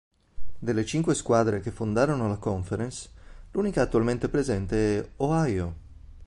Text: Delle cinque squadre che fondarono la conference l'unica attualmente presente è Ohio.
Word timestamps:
Delle 0.57 0.83
cinque 0.83 1.13
squadre 1.13 1.59
che 1.59 1.69
fondarono 1.69 2.27
la 2.27 2.37
conference 2.37 3.07
l'unica 3.51 3.83
attualmente 3.83 4.29
presente 4.29 4.97
è 4.97 5.09
Ohio. 5.17 5.75